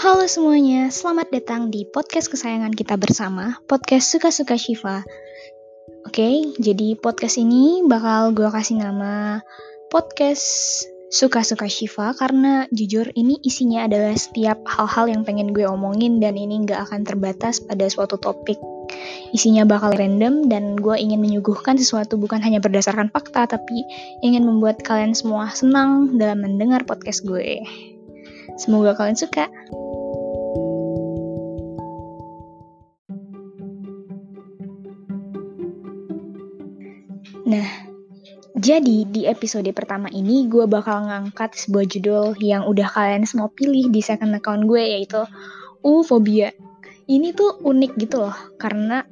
[0.00, 5.04] Halo semuanya, selamat datang di podcast kesayangan kita bersama, podcast Suka-Suka Shiva.
[6.08, 9.44] Oke, jadi podcast ini bakal gue kasih nama
[9.92, 16.40] podcast Suka-Suka Shiva karena jujur ini isinya adalah setiap hal-hal yang pengen gue omongin dan
[16.40, 18.56] ini gak akan terbatas pada suatu topik.
[19.36, 23.84] Isinya bakal random dan gue ingin menyuguhkan sesuatu bukan hanya berdasarkan fakta tapi
[24.24, 27.60] ingin membuat kalian semua senang dalam mendengar podcast gue.
[28.60, 29.48] Semoga kalian suka.
[37.50, 37.66] Nah,
[38.54, 43.90] jadi di episode pertama ini gue bakal ngangkat sebuah judul yang udah kalian semua pilih
[43.90, 45.18] di second account gue yaitu
[45.82, 46.54] Ufobia.
[47.10, 49.02] Ini tuh unik gitu loh, karena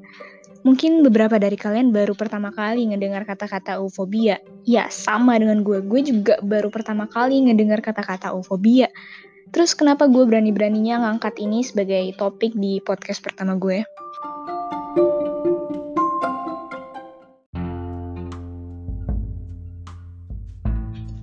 [0.62, 4.38] mungkin beberapa dari kalian baru pertama kali ngedengar kata-kata ufobia.
[4.62, 5.82] Ya, sama dengan gue.
[5.82, 8.86] Gue juga baru pertama kali ngedengar kata-kata ufobia.
[9.50, 13.82] Terus kenapa gue berani-beraninya ngangkat ini sebagai topik di podcast pertama gue?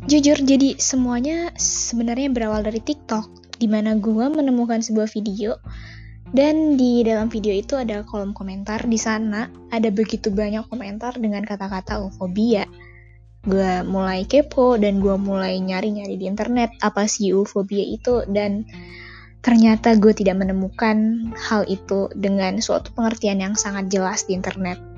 [0.06, 5.58] Jujur, jadi semuanya sebenarnya berawal dari TikTok, di mana gue menemukan sebuah video
[6.30, 8.86] dan di dalam video itu ada kolom komentar.
[8.86, 12.70] Di sana ada begitu banyak komentar dengan kata-kata ufobia.
[13.50, 18.70] Gue mulai kepo dan gue mulai nyari-nyari di internet apa sih ufobia itu dan
[19.42, 24.95] ternyata gue tidak menemukan hal itu dengan suatu pengertian yang sangat jelas di internet.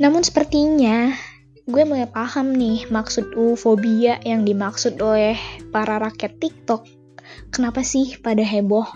[0.00, 1.12] Namun sepertinya
[1.62, 5.38] gue mulai paham nih maksud ufobia yang dimaksud oleh
[5.70, 6.84] para rakyat TikTok.
[7.52, 8.86] Kenapa sih pada heboh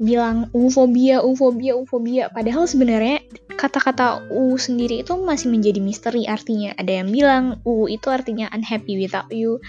[0.00, 2.26] bilang ufobia, ufobia, ufobia.
[2.30, 3.22] Padahal sebenarnya
[3.54, 6.74] kata-kata u sendiri itu masih menjadi misteri artinya.
[6.74, 9.62] Ada yang bilang u itu artinya unhappy without you.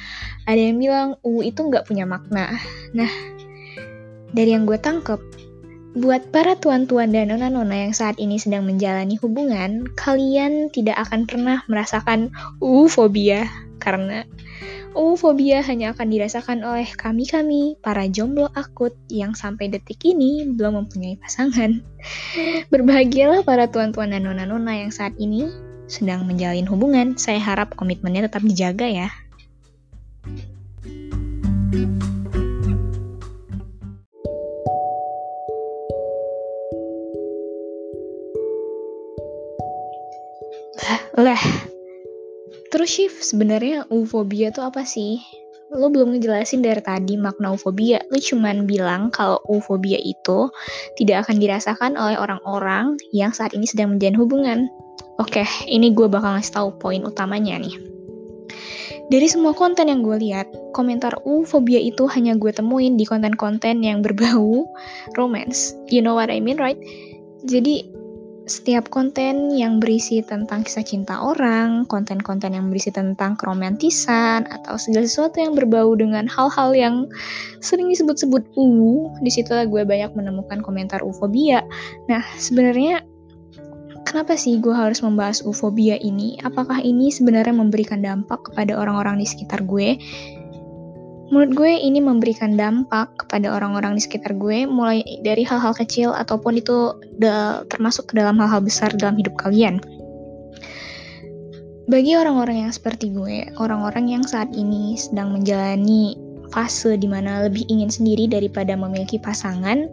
[0.49, 2.57] Ada yang bilang u itu nggak punya makna.
[2.97, 3.11] Nah,
[4.33, 5.21] dari yang gue tangkep,
[5.95, 11.63] Buat para tuan-tuan dan nona-nona yang saat ini sedang menjalani hubungan, kalian tidak akan pernah
[11.71, 13.47] merasakan ufobia
[13.79, 14.27] karena
[14.91, 21.15] ufobia hanya akan dirasakan oleh kami-kami, para jomblo akut yang sampai detik ini belum mempunyai
[21.15, 21.79] pasangan.
[22.75, 25.47] Berbahagialah para tuan-tuan dan nona-nona yang saat ini
[25.87, 27.15] sedang menjalin hubungan.
[27.15, 29.07] Saya harap komitmennya tetap dijaga ya.
[41.25, 41.41] Lah,
[42.69, 45.17] terus Shift sebenarnya ufobia tuh apa sih?
[45.73, 47.97] Lo belum ngejelasin dari tadi makna ufobia.
[48.13, 50.53] Lo cuman bilang kalau ufobia itu
[51.01, 54.59] tidak akan dirasakan oleh orang-orang yang saat ini sedang menjalin hubungan.
[55.17, 57.73] Oke, ini gue bakal ngasih tahu poin utamanya nih.
[59.09, 60.45] Dari semua konten yang gue lihat,
[60.77, 64.69] komentar ufobia itu hanya gue temuin di konten-konten yang berbau
[65.17, 65.73] romance.
[65.89, 66.77] You know what I mean, right?
[67.49, 68.04] Jadi
[68.45, 75.09] setiap konten yang berisi tentang kisah cinta orang, konten-konten yang berisi tentang keromantisan, atau segala
[75.09, 76.95] sesuatu yang berbau dengan hal-hal yang
[77.59, 81.65] sering disebut-sebut u, di situlah gue banyak menemukan komentar ufobia.
[82.05, 83.01] Nah, sebenarnya
[84.05, 86.37] kenapa sih gue harus membahas ufobia ini?
[86.45, 89.97] Apakah ini sebenarnya memberikan dampak kepada orang-orang di sekitar gue?
[91.33, 96.61] Menurut gue ini memberikan dampak kepada orang-orang di sekitar gue mulai dari hal-hal kecil ataupun
[96.61, 96.93] itu
[97.65, 99.81] termasuk ke dalam hal-hal besar dalam hidup kalian.
[101.85, 106.17] Bagi orang-orang yang seperti gue, orang-orang yang saat ini sedang menjalani
[106.53, 109.89] fase di mana lebih ingin sendiri daripada memiliki pasangan,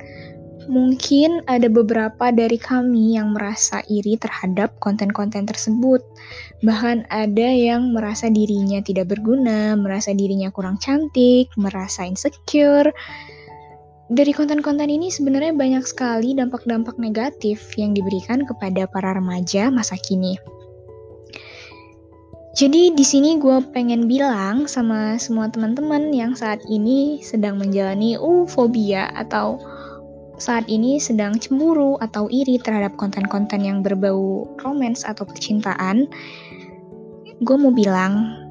[0.71, 6.03] Mungkin ada beberapa dari kami yang merasa iri terhadap konten-konten tersebut.
[6.63, 12.95] Bahkan ada yang merasa dirinya tidak berguna, merasa dirinya kurang cantik, merasa insecure.
[14.13, 20.37] Dari konten-konten ini sebenarnya banyak sekali dampak-dampak negatif yang diberikan kepada para remaja masa kini.
[22.53, 29.09] Jadi di sini gue pengen bilang sama semua teman-teman yang saat ini sedang menjalani ufobia
[29.17, 29.57] atau
[30.43, 36.11] saat ini sedang cemburu atau iri terhadap konten-konten yang berbau romance atau percintaan,
[37.39, 38.43] gue mau bilang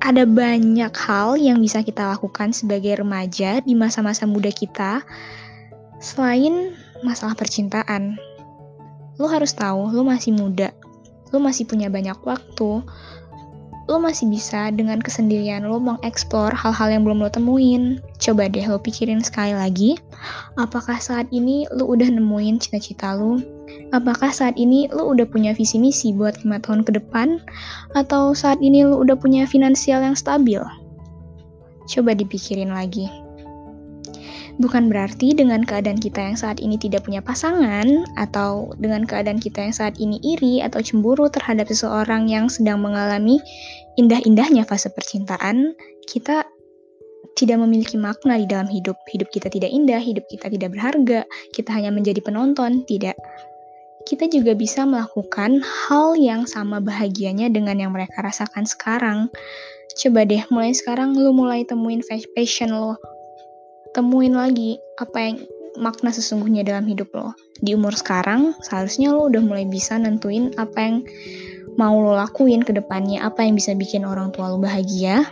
[0.00, 5.04] ada banyak hal yang bisa kita lakukan sebagai remaja di masa-masa muda kita
[6.00, 6.72] selain
[7.04, 8.16] masalah percintaan.
[9.20, 10.72] Lo harus tahu, lo masih muda,
[11.28, 12.80] lo masih punya banyak waktu,
[13.90, 17.98] lo masih bisa dengan kesendirian lo mengeksplor hal-hal yang belum lo temuin.
[18.22, 19.98] Coba deh lo pikirin sekali lagi,
[20.54, 23.42] apakah saat ini lo udah nemuin cita-cita lo?
[23.90, 27.42] Apakah saat ini lo udah punya visi misi buat lima tahun ke depan?
[27.98, 30.62] Atau saat ini lo udah punya finansial yang stabil?
[31.90, 33.10] Coba dipikirin lagi.
[34.60, 39.64] Bukan berarti dengan keadaan kita yang saat ini tidak punya pasangan, atau dengan keadaan kita
[39.64, 43.40] yang saat ini iri atau cemburu terhadap seseorang yang sedang mengalami
[43.96, 45.72] indah-indahnya fase percintaan,
[46.04, 46.44] kita
[47.40, 49.00] tidak memiliki makna di dalam hidup.
[49.08, 51.24] Hidup kita tidak indah, hidup kita tidak berharga,
[51.56, 53.16] kita hanya menjadi penonton, tidak
[54.08, 59.28] kita juga bisa melakukan hal yang sama bahagianya dengan yang mereka rasakan sekarang.
[59.96, 62.00] Coba deh, mulai sekarang lu mulai temuin
[62.32, 62.96] passion lo.
[64.00, 65.36] Temuin lagi apa yang
[65.76, 67.36] makna sesungguhnya dalam hidup lo.
[67.60, 70.96] Di umur sekarang, seharusnya lo udah mulai bisa nentuin apa yang
[71.76, 75.28] mau lo lakuin ke depannya, apa yang bisa bikin orang tua lo bahagia.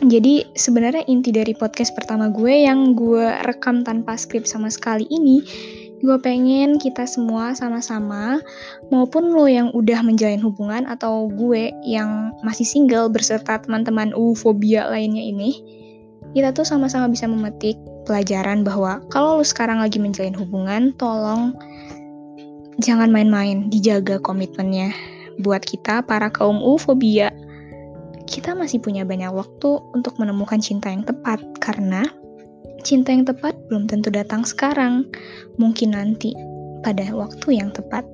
[0.00, 5.44] Jadi sebenarnya inti dari podcast pertama gue yang gue rekam tanpa skrip sama sekali ini
[6.00, 8.40] Gue pengen kita semua sama-sama,
[8.88, 15.20] maupun lo yang udah menjalin hubungan atau gue yang masih single berserta teman-teman ufobia lainnya
[15.20, 15.60] ini,
[16.32, 21.54] kita tuh sama-sama bisa memetik pelajaran bahwa kalau lo sekarang lagi menjalin hubungan, tolong
[22.80, 24.94] jangan main-main, dijaga komitmennya.
[25.40, 27.32] Buat kita, para kaum ufobia,
[28.28, 32.04] kita masih punya banyak waktu untuk menemukan cinta yang tepat karena
[32.80, 35.04] Cinta yang tepat belum tentu datang sekarang,
[35.60, 36.32] mungkin nanti
[36.80, 38.08] pada waktu yang tepat.